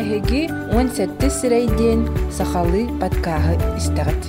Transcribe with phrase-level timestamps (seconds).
[0.00, 2.00] эһиги уон сэтти сирэйдиэн
[2.36, 4.22] сахалы баткааһы истэҕит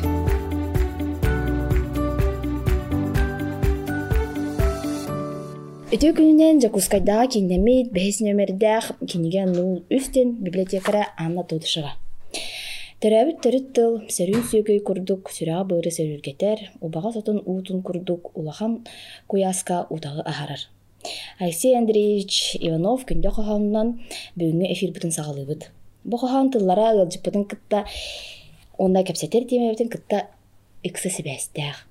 [5.93, 11.92] Өтө күнүнен Жакускайдага кинемит бэхис нөмердэх киниге нул үстен библиотекара Анна Тодышева.
[13.02, 18.84] Төрәбит төрүт тыл сөрүн сүйгөй курдук сүраа быыры сөрүргетер, убага сотун уутун курдук улахан
[19.28, 20.62] куяска утагы ахарар.
[21.39, 24.00] Алексей Андреевич Иванов күндө кохонунан
[24.36, 25.71] бүгүнгө эфир бутун сагалыбыт.
[26.04, 27.86] Бу кохон тыллара ылжыппытын кытта
[28.78, 30.28] онда кепсетер тиемебитин кытта
[30.83, 31.88] ыксы себестех.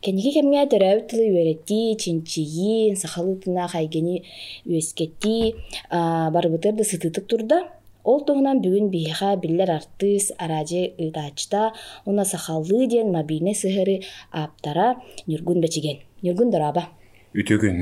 [0.00, 4.22] Кенеги кемге төрәбит тылы үөретти, чинчии, сахалытына хайгени
[4.64, 5.56] үескетти,
[5.90, 7.64] барбытыр да сытытык турда.
[8.04, 11.72] Ол туһунан бүгүн биһиха биллер артыс аражы ыытаачта
[12.04, 15.98] уна сахаллы диэн мобильный сыһыры аптара Нюргун бечиген.
[16.22, 16.90] Нюргун дораба.
[17.36, 17.78] Үтөгүн.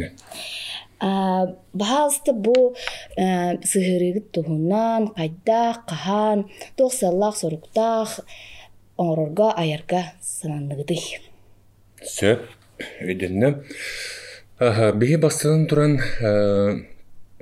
[1.00, 2.74] Баалысты бу
[3.16, 8.20] сыһырыгыт туһунан кайдаах, каһаан, тохсаллаах, соруктаах
[8.96, 11.02] оҥорорго аярга сананныгыдый.
[12.02, 12.40] Сөп,
[13.02, 13.62] өйденне.
[14.60, 15.98] Биһи бастынан туран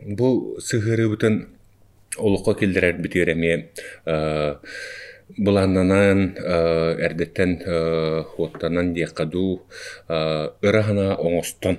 [0.01, 1.34] бу сыһыры бутын
[2.19, 3.69] олуққа келдерер битиреме
[5.39, 6.34] буланнанан
[7.06, 7.61] эрдеттен
[8.33, 9.62] хуоттанан диякаду
[10.08, 11.79] ырахана оңостон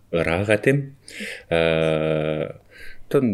[0.11, 0.95] ыраагатым
[3.09, 3.25] тон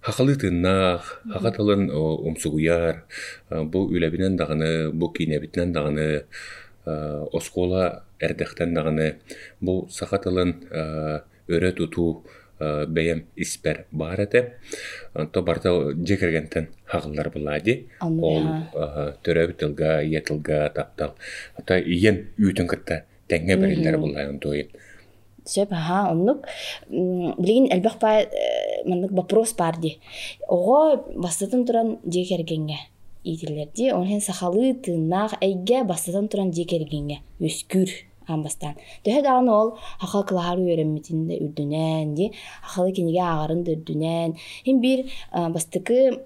[0.00, 3.04] хакалы тыннаах хакаталын умсугуяр.
[3.50, 6.24] Бу үлебинен даганы бу кинебитинен даганы
[6.86, 9.16] оскола эрдехтен даганы
[9.60, 10.54] бу сахатылын
[11.48, 12.24] өрө тутуу
[12.58, 14.54] бэйэм испер бар эте
[15.14, 18.46] онто барта жекергентен хагыллар булади ол
[19.26, 21.16] төрөбү тылга ие тылга таптал.
[21.58, 24.70] Ата иен үйтүн кытта теңге берилер булайын тойын
[25.46, 26.46] Сөп, ага, оннук.
[26.90, 28.26] Билигин элбэх ба
[28.84, 29.98] маннык вопрос барди.
[30.48, 32.78] Ого бастатын туран жекергенге
[33.24, 33.90] итилерди.
[33.92, 37.88] Онен сахалы тынаах эйге бастatan туран жекергенге өскүр
[38.26, 38.74] амбастан.
[39.04, 42.32] Төһө даганы ол хаха кылаһар үйрәнмитинде үрдүнән ди.
[42.62, 44.36] Хахалы киниге агарын дөрдүнән.
[44.64, 46.18] Хим бир бастыкы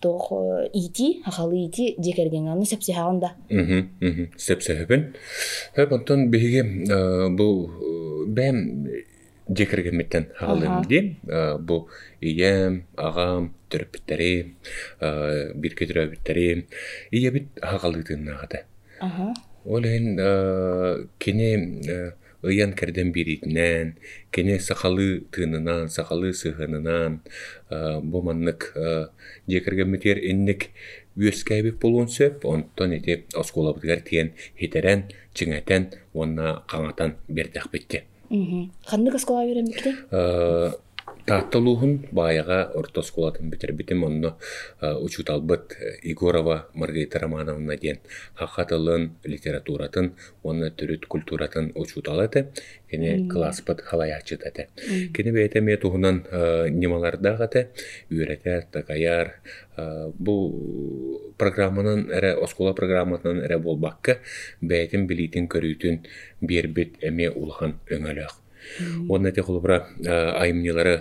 [0.00, 0.32] тох
[0.72, 3.32] ити, хахалы ити жекерген аны сепсе хаганда.
[3.50, 5.14] Мм, мм, сепсе хебен.
[5.76, 6.64] Хеп онтон биге
[7.36, 7.70] бу
[8.26, 8.88] бәм
[9.50, 11.16] жекерген меттен хагылым ди.
[11.60, 11.88] Бу
[12.20, 14.54] ием, агам, төрөпүттери,
[15.00, 16.66] бир көтөрөбүттери.
[17.10, 18.64] Ие бит хагалытын нагата.
[19.64, 20.16] Олен
[21.18, 23.96] кене ыян керден биритинен,
[24.32, 27.20] кене сахалы тынынан, сахалы сыхынынан,
[27.70, 28.72] бу маннык
[29.46, 30.70] жекерген метер энник
[31.16, 35.04] үескәбик болуын сөп, онтон ете оскола бутгар тиен хитерен,
[35.34, 38.04] чиңетен, онна қаңатан бердәк битти.
[38.30, 39.96] Ханнык оскола үйрәнмекте?
[41.30, 44.36] Таатталуухун бааyaga орто сколатын битербитим онно
[44.80, 47.98] учуталбыт Егорова Маргарита Романовна диен
[48.34, 52.48] хахатылын литературатын, онно түрүт культуратын учуталаты,
[52.90, 54.68] кене класспыт халаячыт эте.
[55.14, 56.24] Кене бейте ме туһунан
[56.74, 57.68] немалардагаты
[58.10, 59.36] үйрәтә такаяр
[60.18, 64.18] бу программанын эре оскола программатынан эре болбакка
[64.60, 66.02] бәйтин билитин көрүтүн
[66.40, 68.49] бирбит эме улхан өңөлөк.
[69.08, 70.96] Онна те холбра айымнелары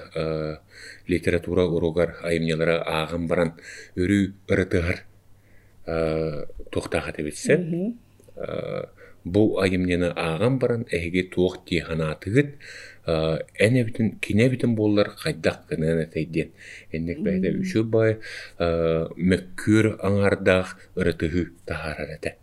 [1.07, 3.55] литература уругар айымнелары ағын баран
[3.97, 5.03] өрү ырытыгар
[6.71, 7.59] тохтаға тебетсе.
[9.25, 12.53] Бу айымнені ағын баран әйге туох тиеханатыгыт
[13.09, 16.53] әне бітін кине бітін боллар қайдақ кынан әтейден.
[16.95, 18.15] Эннек бәйді үші бай
[18.59, 22.37] мөккүр аңардақ ырытыгы тахарар әті.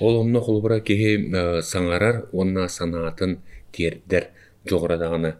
[0.00, 1.18] Ол онна холбра кеге
[1.66, 3.40] саңарар онна санатын
[3.74, 4.30] тиердер
[4.70, 5.34] жоғырадағаны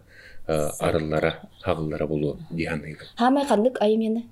[0.45, 1.31] арыллара
[1.63, 2.97] хағыллара болу дияны.
[3.17, 4.27] Хамай қандык айымені?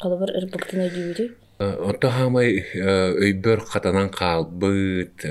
[0.00, 1.26] Қалыбыр ырбықтын өйдүйді?
[1.58, 5.26] Онта хамай өйбөр қатанан қалбыт,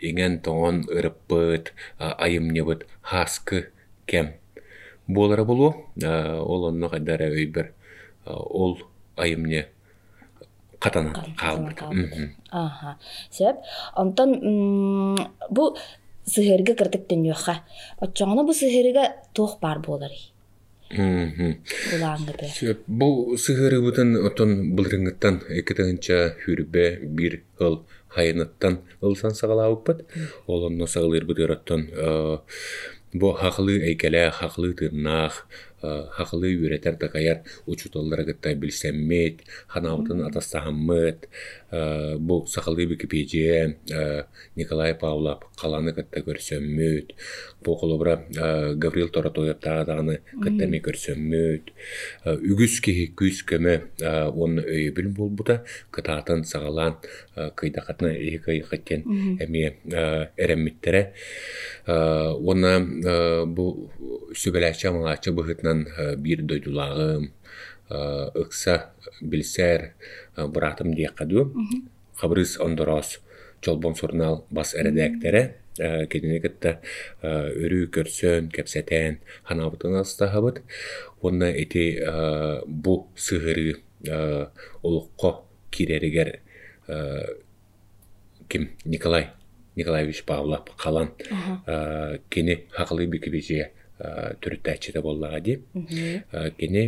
[0.00, 3.68] иңен тоңон ырыппыт, айымнебыт хаскы
[4.06, 4.32] кем
[5.06, 5.74] болара болу.
[6.00, 7.70] Ол онны қайдара өйбөр
[8.26, 8.78] ол
[9.16, 9.66] айымне
[10.80, 11.84] қатанан қалбыт.
[12.50, 12.96] Аха.
[13.30, 13.60] Сеп,
[13.94, 14.34] онтан
[15.50, 15.76] бу
[16.26, 17.62] сыһырга кырдык төньёха.
[18.00, 19.80] Оччоңоно бу сыһырга туох бар
[20.94, 27.80] Сөп, Бу сыгырыбытын отон былырыңыттан экетегинча хүрбе бир ыл
[28.14, 30.04] хайыныттан ылсан сагалаабыппыт.
[30.46, 31.88] Ол онно сагалыр бытыроттон
[33.14, 35.46] бу хақлы эйкеле, хақлы тырнаах,
[36.16, 41.28] хақлы үретер такаяр учуталлара гытта билсеммет, ханабытын атастахаммыт,
[41.70, 43.76] бу сахалы Википедия
[44.56, 47.14] Николай Павлов қаланы гытта көрсөммүт,
[47.64, 51.72] бу колобра Гаврил Торатоев тағадағаны гыттами көрсөммүт,
[52.24, 53.76] үгүс кихи күс көмө
[54.34, 56.96] он өйбүл болбута, кытаатын сагалан
[57.34, 59.04] кыйдакатна ихи кыйкаттен
[59.42, 59.76] эми
[60.36, 61.12] эреммиттере,
[61.86, 63.90] Оны бу
[64.34, 65.32] сүбеләчә малачы
[65.74, 67.32] быһытнан бир дойдулагым
[67.88, 68.90] ыкса
[69.20, 69.94] билсер
[70.36, 71.52] братым диякаду
[72.16, 73.20] хабрыс ондорос
[73.60, 76.80] чолбон сурнал бас эредектере кедене кытта
[77.22, 80.62] өрү көрсөн кепсетен ханабытын астахабыт
[81.20, 82.00] онна эти
[82.66, 83.76] бу сыгыры
[84.82, 86.40] олукко киреригер
[88.48, 88.70] ким?
[88.84, 89.30] Николай
[89.76, 91.10] Николаевич Павлов қалан
[92.30, 95.66] кені хақылы бекебеже түріттәчіде боллаға деп.
[96.58, 96.86] Кені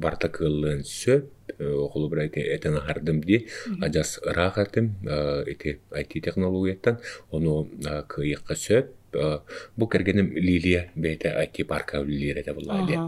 [0.00, 1.28] барта кылын сөп,
[1.58, 3.42] оқылы бір әйте әтін ағардым де,
[3.84, 7.02] ажас ырақ әтім, әйте IT технологияттан,
[7.32, 13.00] оны кыйыққа сөп, бұл кергенім Лилия бәйті IT парка лилия де боллаға деп.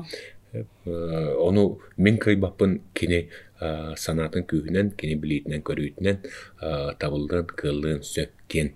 [0.91, 1.67] Оны
[1.97, 3.29] мен кыйбаппын кені
[3.61, 6.21] санатын күйінен, кені білейтінен көрүйтінен
[7.01, 8.71] табылдын, кылын, сөпкен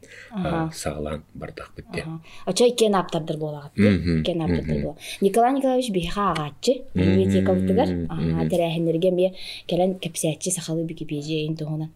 [0.77, 2.05] сағалан бардақ бітті.
[2.47, 9.11] очо иккен аптардыр болагат Мгм, иккен аптардыр бола Николай Николаевич биха агаччы библиотекалыктыгар Мгм, терехинерге
[9.11, 9.33] бе
[9.67, 11.89] келен кепсәтчи сахалы Википедия ин тугуна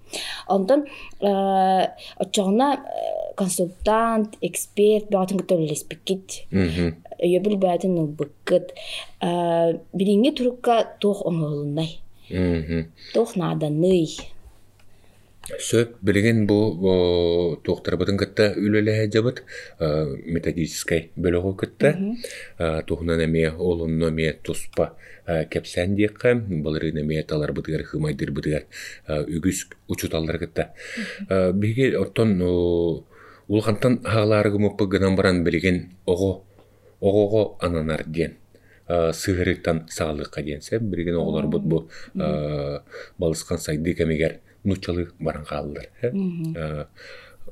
[0.49, 0.87] онтон
[2.17, 2.81] очогуна
[3.37, 6.97] консультант эксперт багатын көтөлөлеспиккит Мгм.
[7.23, 8.73] өйөбүл баатын ылбыккыт
[9.95, 11.99] билинги турукка туох оңолундай
[12.31, 14.09] Нааданый
[15.49, 19.41] Сөп билеген бу туохтарбытын кытта үлеле жабыт
[19.81, 21.95] методической бөлөгө кытта.
[22.85, 24.91] Тухунан эме олунно ме туспа
[25.51, 28.67] кепсен диекка былырын эме талар бытыгар хымайдыр бытыгар
[29.09, 30.75] үгүс учуталдар кытта
[31.55, 32.37] биге оттон
[33.49, 36.45] улхантан хагаларыгы муппы гынан баран билеген ого
[37.01, 38.37] огого ананар диен
[38.89, 41.91] сыгырыктан саалыкка диенсе билген оголор бут бу
[43.19, 45.89] балыскан сайды кемигер нучалы баран каалдар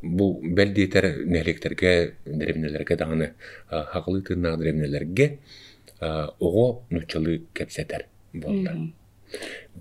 [0.03, 3.33] бу белдиетер нехлектерге древнелерге даганы
[3.69, 5.39] хакылы тыыннаах древнелерге
[6.01, 8.77] ого нучалы кепсетер болда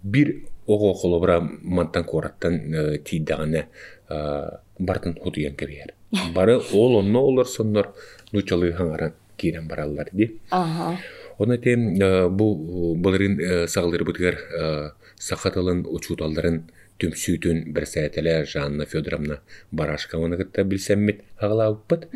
[0.04, 3.68] бир ого холобра мантан кораттан тииддаганы
[4.80, 5.94] бартын хутуян кебиер
[6.36, 7.94] бары ол онно соннор
[8.31, 10.40] нучалы хаңаран киирен бараллар ди.
[11.38, 11.98] Оны тем
[12.38, 12.48] бу
[13.04, 14.40] былырын сағылыр бұтығар
[15.20, 16.62] сақатылын учуталдарын
[17.02, 19.42] түмсүйтүн бір сәтеле Жанна Федоровна
[19.72, 22.08] Барашка оны гытта билсеммит ағылауыппыт.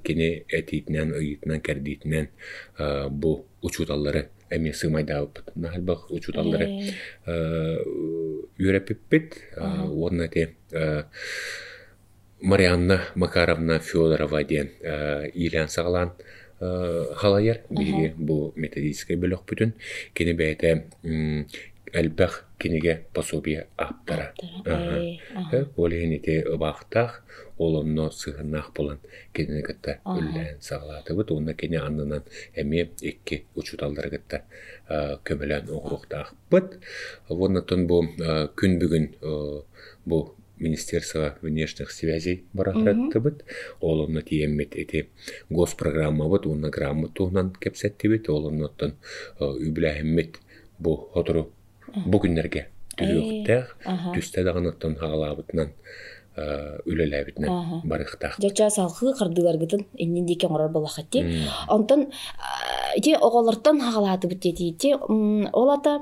[0.00, 2.30] Кені әтейтінен, ұйытынан, кәрдейтінен
[3.12, 5.52] бу учуталлары әме сымайдауыппыт.
[5.60, 6.70] Нахалбақ учуталлары
[8.56, 9.36] үйрәпіппіт.
[9.92, 10.56] Оны те
[12.40, 14.72] Марианна Макаровна Федорова ден
[15.34, 16.16] Ильян сағылан
[16.60, 19.74] халайар биги бу методический бөлөк бүтүн
[20.14, 20.72] кини бэйте
[21.92, 24.34] элбэх киниге пособие аптара
[25.76, 27.22] олените ыбахтах
[27.58, 28.98] олонно сыгыннах болан
[29.32, 32.22] кини гытта үллэн сагалатыбыт онна кини аннынан
[32.54, 34.42] эми икки учуталдар гытта
[35.24, 36.78] көмөлөн оғуруктаахпыт
[37.28, 38.02] воннотон бу
[38.58, 39.08] күн бүгүн
[40.04, 43.44] бу Министерство внешних связей барахраттыбыт.
[43.80, 45.08] Ол онна тиеммет эти
[45.50, 48.28] госпрограммабыт, онна грамоту туһунан кепсеттибит.
[48.28, 48.94] Ол оннотон
[49.40, 50.40] үбләһеммет
[50.78, 51.50] бу хотору
[52.06, 53.76] бу күннәргә түрүктәх,
[54.14, 55.72] түстә дагыныттан хагалабытнан
[56.86, 58.36] үлеләбитнән барыхтах.
[58.38, 61.24] жача салхы кырдыгаргытын иннин дикен орор балахатти
[61.68, 62.12] онтон
[62.96, 64.94] ити оголортон хагалааты бүттети
[65.52, 65.98] ол ата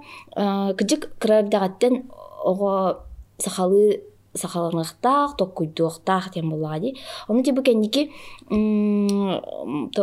[0.76, 2.10] кыжык кырагдагаттен
[2.44, 2.98] ого
[3.38, 4.02] сахалы
[4.36, 6.94] сахалаңақтақ, токкуйдуақтақ тем болады.
[7.28, 8.10] Оны те бүкенники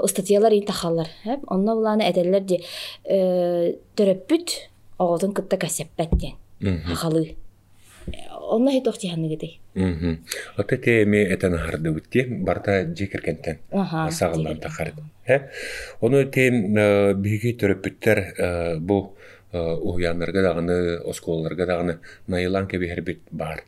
[0.07, 1.09] статьялар ин тахалар.
[1.47, 2.61] Онна буланы әтәләр де
[3.95, 4.57] төрөппүт
[4.99, 6.35] оғылдың кытта кәсеппәттен.
[6.89, 7.35] Хахалы.
[8.43, 9.59] Онна хит охти ханныгыдай.
[10.57, 13.59] Ота те эми этен харды бутти барта жекеркентен
[14.11, 14.93] сагылдан тахар.
[16.01, 16.51] Оны те
[17.15, 19.15] биги төрөппүттер бу
[19.53, 23.63] уяннарга дагыны, осколларга дагыны найылан кебихер бит бар.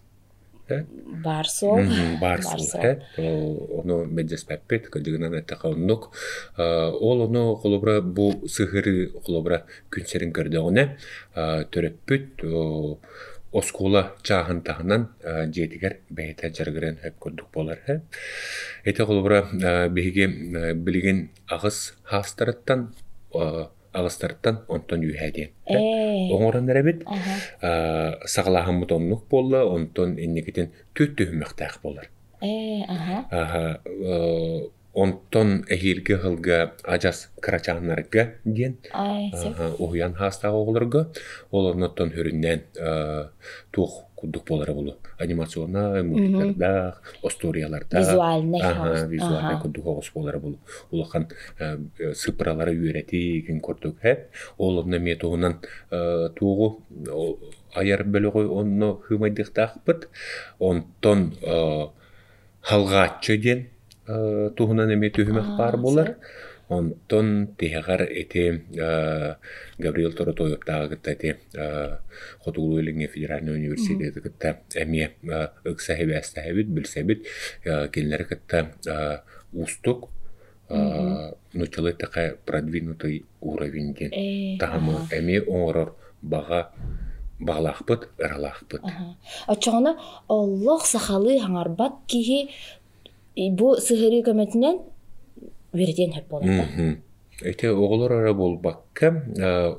[1.24, 1.80] Бар сол
[2.22, 2.80] бар сыл.
[2.82, 3.02] э?
[3.18, 6.12] Ол- ону меджеспеппет кыдыгынан этте кауннук
[6.58, 10.84] ол ону холобра бу сыгыры холобра күнсерин көрдөҕүнэ
[11.72, 12.44] төрөппүт
[13.56, 18.00] оскула чааһын таһынан а, дьиэтигэр бэйэтэ жаргырын хөп курдук болар э?
[18.84, 19.48] эте холобра
[19.96, 20.26] биһиги
[20.76, 22.92] билигин агыс хаастарыттан
[23.96, 25.78] а, агыстарыттан онтон үйһэдиэн э.
[26.36, 28.20] оҥорон эребит аха.
[28.26, 32.10] Сагалааһаммыт оннук болла онтон инникитин түт түһүммөхтээх болар
[32.42, 32.84] э
[33.32, 37.30] э, онтон эхилге хылга ажас
[39.34, 41.02] сеп аха, уһуян хаастаага оҕолорго.
[41.52, 42.62] Ол оннотон хүрүннэн
[43.72, 50.58] туох курдук болары булу анимациона мультиклерда историяларда Визуальный визуальный курдук оҕус болары булу
[50.92, 51.28] улахан
[51.60, 56.82] сыпыралары үйрәти кин курдук хэп ол э, тугу
[57.12, 57.38] о,
[57.76, 60.08] аяр бөлөгөй онно хымайдыктаахпыт
[60.60, 61.34] онтон
[62.66, 63.60] халгааччы диэн
[64.08, 66.16] э, туһунан эми түһүмэх бар булар.
[66.70, 68.64] Онтон тиһэгар эти
[69.78, 71.38] Габриэл Торотоевтаагыта эти
[72.44, 77.28] Хотугулу Илиңе федеральный университеты кытта эми э, ыксаһыбэстаһыбит билсебит
[77.64, 80.10] э, кинилери кытта устук
[80.70, 86.72] нучалы тақа продвинутый уровень диэн э таһамы эми оңорор бага
[87.40, 88.82] баглаахпыт ыралаахпыт
[89.48, 92.50] Очоғына Аллах сахалы хаңарбат киһи
[93.36, 94.95] бу сыһыры көмөтүнен
[95.76, 97.00] верден хөп болот.
[97.42, 99.12] Эти оголор ара болбакка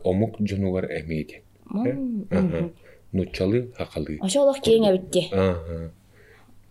[0.05, 1.43] омук жонугар эмейди.
[1.71, 2.71] Аха.
[3.13, 4.19] Нучалы хакалы.
[4.21, 5.29] Ошо Аллах кең әбитти.
[5.33, 5.91] Ага.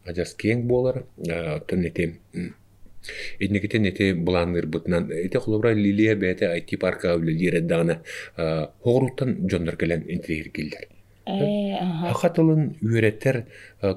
[0.05, 1.03] Ажас кең болар.
[1.17, 2.19] Тон эти
[3.39, 8.01] Эднекетен эти буланыр бутнан эти холобра лилия бете айти парка үлелер дагана
[8.35, 10.87] хоғруттан жондар келен интерьер килдер.
[11.25, 13.45] Хакатылын үйрәтер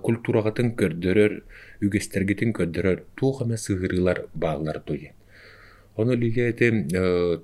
[0.04, 1.42] культурагатын көрдөрөр,
[1.84, 5.12] үгестергетин көрдөрөр тух эме сыгырылар баглар туй.
[5.98, 6.68] Оны лилиэти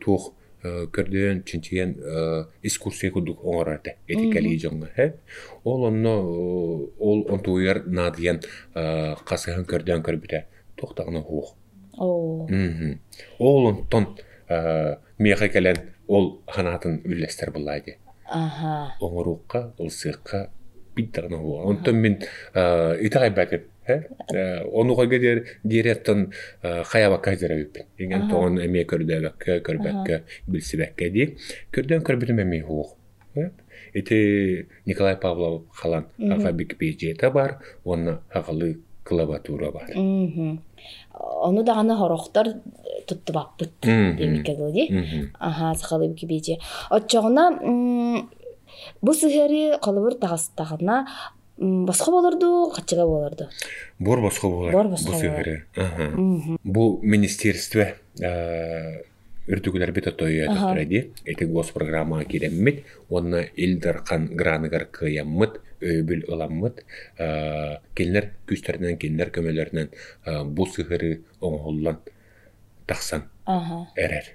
[0.00, 0.32] тух
[0.64, 1.90] көрдөөн чинчиен
[2.64, 5.06] экскурсия кудук оңорате этикали жоңга хэ
[5.64, 8.40] ол онно э, ол онтуяр надыян
[8.72, 10.44] касыган көрдөөн көрбүтэ
[11.98, 12.46] О.
[12.48, 12.98] Мгм.
[13.38, 14.16] ол онтон
[15.18, 15.76] меха келен
[16.08, 18.94] ол ханатын үллестер буллайды Аха.
[19.00, 20.48] оңорукка ылсыакка
[20.96, 21.66] биттагына хух.
[21.66, 22.18] Онтон мен
[22.54, 23.30] итагай
[23.88, 27.84] der diretten hayaba kayzara üpün.
[27.98, 31.36] İngen toğun emeğe kördöbekke, körbekke, bilsibekke di.
[31.72, 32.96] Kördön körbütüm emeği huğuk.
[33.94, 39.90] Eti Николай Павлов халан алфабик бейджета бар, онна хақалы клаватура бар.
[41.14, 42.46] Ону даганы хорохтор
[43.06, 44.88] туттубаппыт ди.
[44.90, 45.32] Мгм.
[45.38, 46.58] Аха, сахалы бики бейже.
[46.90, 47.50] Очоғына
[49.02, 51.06] бу сыһыры қалыбыр тағыстағына
[51.58, 53.48] басқа болырду, қачыға болырду.
[53.98, 54.72] Бор босқо болар.
[54.72, 55.20] Бор босқо бу болар.
[55.20, 55.64] сыгыры.
[55.76, 56.10] Аха.
[56.10, 56.58] Мгм.
[56.64, 57.94] Бу министерство
[59.46, 60.72] үрдүгүлер бит отойы Ага.
[60.72, 61.12] өтөрәди.
[61.24, 66.84] Эти госпрограмма киреммит, онна илдархан граныгар кыяммыт, өбүл ыламмыт,
[67.94, 69.90] келнер күстеринен, келнер көмөлөрүнөн
[70.54, 71.98] бу сыгыры оңоллан
[72.86, 73.24] тахсан
[73.96, 74.34] эрер.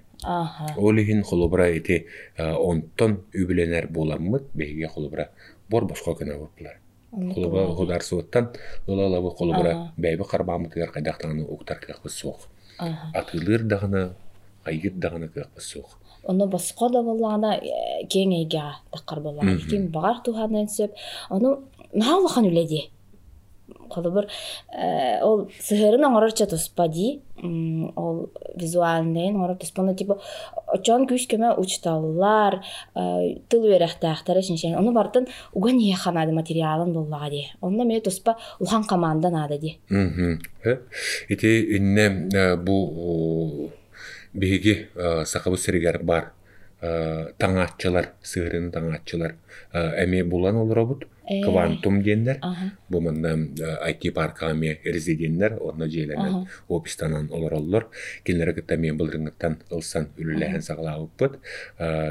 [0.78, 2.06] Олихин холобра эти
[2.38, 5.30] онтон үбүленер буламмыт, беге холобра
[5.70, 6.38] бор боско гына
[7.12, 7.34] боплар.
[7.34, 8.50] Холоба худар суыттан,
[8.88, 9.92] лалабы холобра Ага.
[9.98, 12.48] бәйбі қарбамытыгар қайдақтаны уқтар кыяқпыз суық.
[12.78, 13.12] Аха.
[13.14, 14.14] Атылыр дағына,
[14.66, 15.98] айгыт дағына кыяқпыз суық.
[16.24, 17.60] Оны басқа да болағына
[18.10, 18.62] кең эйге
[18.94, 19.56] таққар болағына.
[19.58, 19.70] Мгм.
[19.70, 20.92] Кем бағар туғанын сөп.
[21.30, 21.58] Оны
[21.94, 22.90] наалахан үледи.
[23.90, 24.28] Бір
[25.24, 27.08] ол сыһырын оңорорча туспади.
[27.16, 30.20] М, Ол визуальный оңорор туспаны типа
[30.68, 32.60] очон күш көмө учталлар,
[32.96, 34.76] э, тыл өрәхтәхтәре шиншен.
[34.76, 37.46] Оны бартын уган ие ханады материалын боллага ди.
[37.62, 39.78] Онда ме туспа улхан команда нады ди.
[39.90, 40.78] Э?
[41.30, 43.72] Ити инне э, бу
[44.34, 46.34] биги сақабы сиригер бар
[46.80, 49.36] таңатчылар, сыгырын таңатчылар.
[49.74, 51.08] Э, Эми булан олробут.
[51.30, 52.40] Квантум дендер.
[52.90, 53.36] Бу мында
[53.88, 55.92] IT парками резиденттер, онна Ага.
[55.92, 57.90] жейлернен офистанан олороллор.
[58.26, 61.40] Кинлere кытта мен былрыңыттан ылсан үлеләһен саглаабыппыт.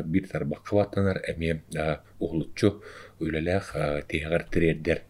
[0.06, 1.60] Бир тарбакка баттанар эми
[2.20, 2.82] углуччу
[3.20, 3.74] үлеләх
[4.08, 5.02] тегәр тирердер.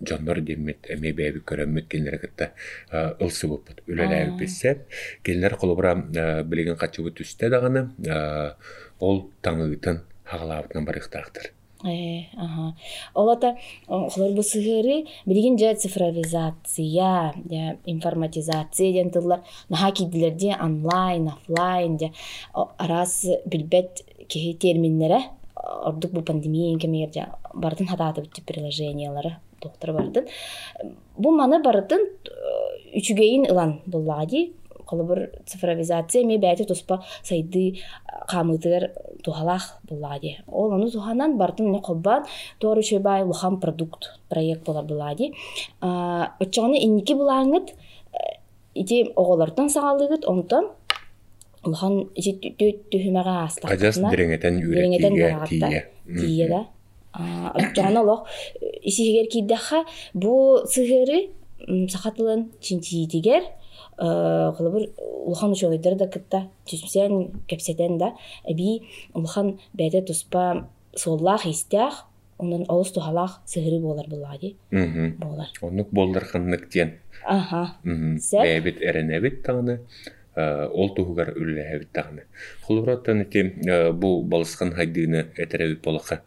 [0.00, 2.52] Жоннор деммет эми көрөммөт кинлere кытта
[2.92, 3.82] ылсыбыппыт.
[4.38, 4.84] Биссе,
[5.22, 5.94] кинлер колобра
[6.44, 7.88] билеген качыбы түстә даганы
[9.00, 11.52] ол таңыгытын хагалаабытынан барыктактыр.
[11.84, 12.74] Э, ага.
[13.14, 13.56] Олата
[13.86, 22.12] холор бу сыгыры билген жа цифровизация, я информатизация ден тыллар наха кидилерде онлайн, офлайн, де
[22.52, 25.20] арас билбет кеһи терминнере
[25.54, 30.26] ордук бу пандемия кемер жа бардын хататы бит приложениялары доктор бардын.
[31.16, 32.00] Бу маны бардын
[32.92, 34.52] үчүгейин ылан буллаги
[34.88, 37.80] колобур цифровизация ме бәйти туспа сайды
[38.28, 38.90] камытыр
[39.24, 42.24] тухалах буллади ол ону туханан бартын не колбан
[42.58, 45.32] тору чөбай лухан продукт проект була буллади
[45.80, 47.74] оччоны инники булаңыт
[48.74, 50.70] ити оголортон сагалыгыт онтон
[51.64, 52.54] лухан ити
[52.92, 55.48] түһүмәгә астак Ажас бараҕатта.
[55.48, 55.82] тиийэ
[56.18, 56.48] тие.
[56.48, 56.66] да.
[57.54, 58.28] Оччоно лох
[58.82, 61.30] исигер кийдэхха бу сыгыры
[61.88, 63.42] сахатылын чинчиитигер
[63.96, 64.82] холобур
[65.26, 68.82] улахан учуолайдары да кытта түспсен кепсетен да эби
[69.14, 72.04] улахан бэте туспа соллаах истээх
[72.38, 75.16] онон олус тухалаах сыгыры буолар буллади Мгм.
[75.18, 76.92] буолар оннук болларханнык диэн
[77.24, 77.74] аха.
[77.84, 79.80] Бэбит эренебит таҕаны
[80.36, 82.22] э, ол туһугар үллэһэбит таҕаны
[82.62, 86.22] холуураттан ити э, бу балысхан хайдыыны этеребит болаха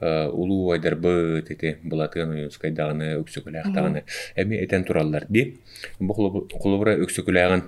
[0.00, 4.04] улуу айдарбыт ити булатыган уюнскайдаганы өксөкүлэахтаганы
[4.36, 5.58] эми этен тураллар ди.
[5.98, 7.66] Бу холубура өксөкүлээгин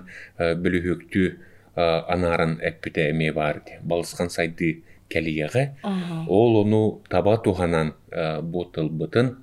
[0.64, 1.28] бүлүһүктүү
[1.76, 3.78] анаарын эппите эми бар ди.
[3.82, 5.44] Балысхан сайды келиеге
[5.82, 6.24] аха.
[6.28, 9.36] Ол ону таба туханан э, бу тылбытын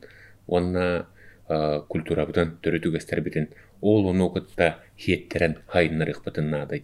[0.48, 1.06] онна
[1.48, 3.50] э, культурабытын төрөтүгестербитин
[3.82, 6.80] ол ону кытта хиеттерен хайыннарыхпытын наада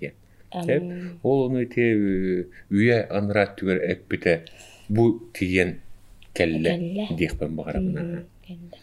[1.23, 4.45] ол ону ити э, үйе анрат түгер эппите
[4.89, 5.79] бу тиен
[6.35, 7.07] Келле.
[7.11, 8.77] диэхпен багарабына мгм, келді.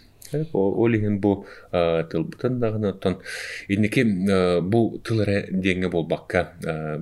[0.52, 3.21] ол иһин бу э, тылбытын дагына оттон
[3.68, 6.97] инники э, бу тылыра диэҥэ болбакка э,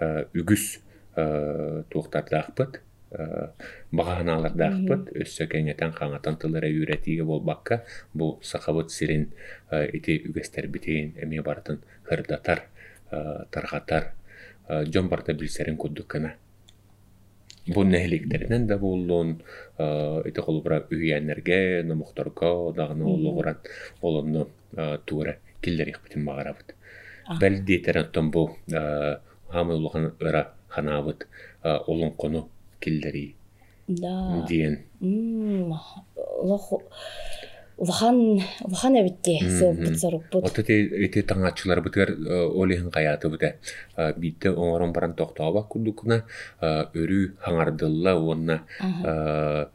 [0.00, 0.78] э, үгүс
[1.90, 2.80] туохтардаахпыт
[3.10, 3.48] э,
[3.90, 7.82] багаһанаалардаахпыт өссө кэҥэтэн хаҥатан тылыра үүрэтиге болбакка
[8.14, 9.32] бу сахабыт сирин
[9.70, 12.62] ити үгэстербитин эми бартын хырдатар
[13.50, 14.14] тархатар
[14.86, 16.36] дьон барда билсерин куддуккана
[17.66, 19.40] бу нэһиликтеринен да буллун
[19.78, 23.58] ити холубура үйәннерге номухторго дагына улугуран
[24.02, 24.48] олонну
[25.06, 26.74] туура киллерихпитин багарабыт
[27.26, 27.38] А.
[27.38, 28.50] бэл диэтерен оттон бу
[29.48, 31.26] хамы улухан ыра ханаабыт
[31.62, 32.48] олун кону
[32.80, 33.36] киллери
[33.86, 35.70] да диэн М,
[36.42, 36.72] лох
[37.82, 38.16] улахан
[38.62, 39.58] улахан Мгм.
[39.58, 42.10] сыппыт соруппут Отто те ити таңачылар бытыгар
[42.62, 43.54] олиһин каяты быта
[44.16, 46.22] биитте оңорон баран тохтообак курдукуна
[46.62, 49.70] өрүү хаңардылла уонна Аха.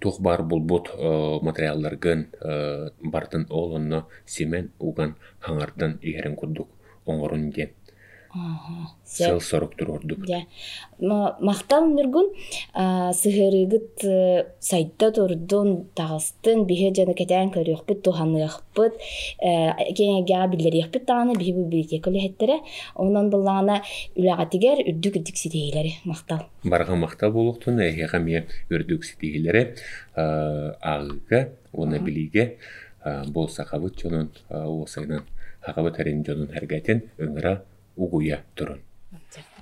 [0.00, 0.88] тух бар булбут
[1.42, 2.26] материалларгын
[3.02, 6.68] бартын олонно симен уган хаңардан иһерен курдук
[7.06, 7.70] оңорун диэн
[8.30, 8.94] Аха.
[9.04, 10.46] сыл соруктур ордубут Я
[10.98, 12.32] мактал нургун
[12.74, 14.00] сыгырыгыт
[14.60, 18.94] сайда турдун тагыстын биһе жана кетен көрүөхпүт туханыахпыт
[19.40, 22.60] кеңеге билдериэхпит тааны биһи бу библиотека лехеттере
[22.94, 23.82] онон буллаана
[24.16, 29.76] үлагатигер үрдүк үрдүк сидейлери мактал барга мактал булуктун эһиэха мие үрдүк ситиһилери
[30.16, 32.58] агыга уна билиге
[33.28, 35.22] бу сахабыт жонун уосайынан
[35.60, 36.50] хакабыт эрин жонун
[37.96, 38.82] 오고 이야기들은.
[39.10, 39.55] 맞아요.